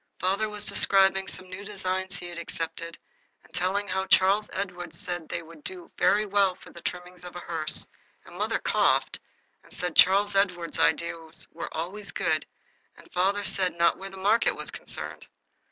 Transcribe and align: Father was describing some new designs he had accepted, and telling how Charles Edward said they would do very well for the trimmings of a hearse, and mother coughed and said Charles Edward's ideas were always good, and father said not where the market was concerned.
Father 0.19 0.49
was 0.49 0.65
describing 0.65 1.27
some 1.27 1.47
new 1.47 1.63
designs 1.63 2.15
he 2.15 2.25
had 2.25 2.39
accepted, 2.39 2.97
and 3.43 3.53
telling 3.53 3.87
how 3.87 4.07
Charles 4.07 4.49
Edward 4.51 4.95
said 4.95 5.29
they 5.29 5.43
would 5.43 5.63
do 5.63 5.91
very 5.95 6.25
well 6.25 6.55
for 6.55 6.71
the 6.71 6.81
trimmings 6.81 7.23
of 7.23 7.35
a 7.35 7.39
hearse, 7.39 7.85
and 8.25 8.35
mother 8.35 8.57
coughed 8.57 9.19
and 9.63 9.71
said 9.71 9.95
Charles 9.95 10.33
Edward's 10.33 10.79
ideas 10.79 11.47
were 11.51 11.71
always 11.71 12.09
good, 12.09 12.47
and 12.97 13.13
father 13.13 13.45
said 13.45 13.77
not 13.77 13.99
where 13.99 14.09
the 14.09 14.17
market 14.17 14.55
was 14.55 14.71
concerned. 14.71 15.27